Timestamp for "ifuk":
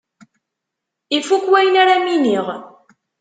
1.17-1.45